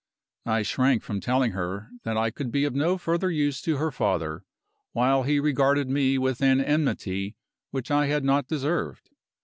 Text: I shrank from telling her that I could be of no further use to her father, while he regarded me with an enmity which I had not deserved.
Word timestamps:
I 0.47 0.63
shrank 0.63 1.03
from 1.03 1.21
telling 1.21 1.51
her 1.51 1.89
that 2.05 2.17
I 2.17 2.31
could 2.31 2.49
be 2.51 2.63
of 2.65 2.73
no 2.73 2.97
further 2.97 3.29
use 3.29 3.61
to 3.61 3.77
her 3.77 3.91
father, 3.91 4.43
while 4.93 5.21
he 5.21 5.39
regarded 5.39 5.91
me 5.91 6.17
with 6.17 6.41
an 6.41 6.59
enmity 6.59 7.35
which 7.69 7.91
I 7.91 8.07
had 8.07 8.23
not 8.23 8.47
deserved. 8.47 9.11